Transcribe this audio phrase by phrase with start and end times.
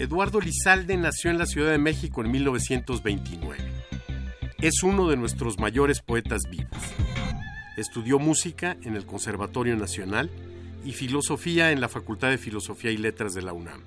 [0.00, 3.58] Eduardo Lizalde nació en la Ciudad de México en 1929.
[4.62, 6.70] Es uno de nuestros mayores poetas vivos.
[7.76, 10.30] Estudió música en el Conservatorio Nacional
[10.86, 13.82] y filosofía en la Facultad de Filosofía y Letras de la UNAM.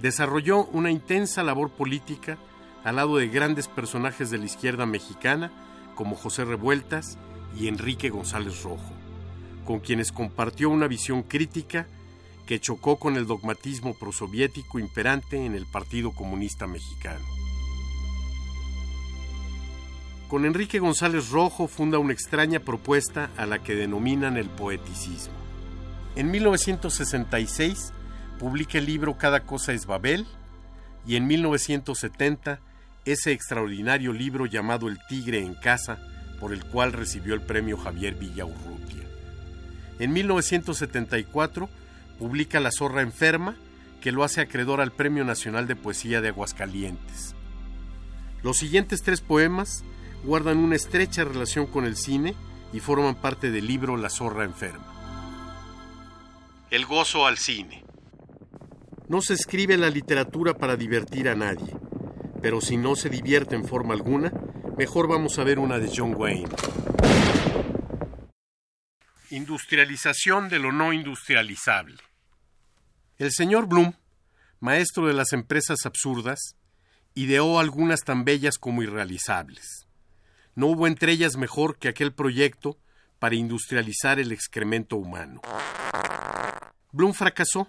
[0.00, 2.38] Desarrolló una intensa labor política
[2.84, 5.50] al lado de grandes personajes de la izquierda mexicana
[5.96, 7.18] como José Revueltas
[7.58, 8.92] y Enrique González Rojo,
[9.64, 11.88] con quienes compartió una visión crítica
[12.46, 17.24] que chocó con el dogmatismo prosoviético imperante en el Partido Comunista Mexicano.
[20.28, 25.34] Con Enrique González Rojo funda una extraña propuesta a la que denominan el poeticismo.
[26.16, 27.92] En 1966
[28.38, 30.26] publica el libro Cada cosa es Babel
[31.06, 32.60] y en 1970
[33.04, 35.98] ese extraordinario libro llamado El Tigre en Casa,
[36.40, 39.02] por el cual recibió el premio Javier Villaurrutia.
[39.98, 41.68] En 1974
[42.22, 43.56] publica La Zorra Enferma,
[44.00, 47.34] que lo hace acreedor al Premio Nacional de Poesía de Aguascalientes.
[48.44, 49.82] Los siguientes tres poemas
[50.22, 52.36] guardan una estrecha relación con el cine
[52.72, 54.86] y forman parte del libro La Zorra Enferma.
[56.70, 57.84] El gozo al cine.
[59.08, 61.74] No se escribe la literatura para divertir a nadie,
[62.40, 64.32] pero si no se divierte en forma alguna,
[64.78, 66.48] mejor vamos a ver una de John Wayne.
[69.30, 71.96] Industrialización de lo no industrializable.
[73.22, 73.92] El señor Bloom,
[74.58, 76.56] maestro de las empresas absurdas,
[77.14, 79.86] ideó algunas tan bellas como irrealizables.
[80.56, 82.78] No hubo entre ellas mejor que aquel proyecto
[83.20, 85.40] para industrializar el excremento humano.
[86.90, 87.68] Bloom fracasó.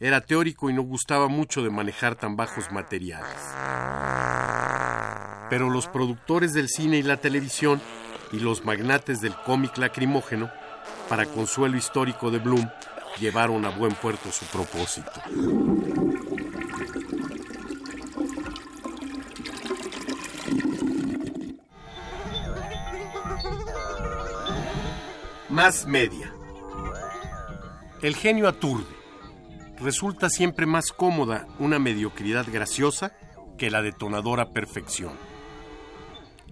[0.00, 3.38] Era teórico y no gustaba mucho de manejar tan bajos materiales.
[5.48, 7.80] Pero los productores del cine y la televisión
[8.32, 10.50] y los magnates del cómic lacrimógeno,
[11.08, 12.68] para consuelo histórico de Bloom,
[13.20, 15.22] llevaron a buen puerto su propósito.
[25.48, 26.32] Más media.
[28.02, 28.86] El genio aturde.
[29.80, 33.12] Resulta siempre más cómoda una mediocridad graciosa
[33.56, 35.12] que la detonadora perfección.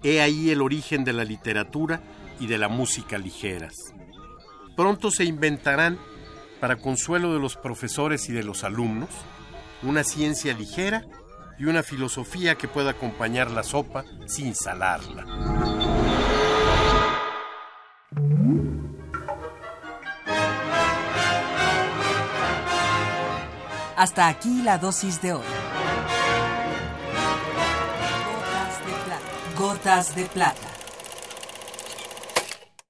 [0.03, 2.03] He ahí el origen de la literatura
[2.41, 3.75] y de la música ligeras.
[4.77, 5.99] Pronto se inventarán,
[6.61, 9.11] para consuelo de los profesores y de los alumnos,
[9.83, 11.03] una ciencia ligera
[11.59, 15.25] y una filosofía que pueda acompañar la sopa sin salarla.
[23.97, 25.43] Hasta aquí la dosis de hoy.
[28.27, 29.57] Gotas de plata.
[29.57, 30.76] Gotas de plata.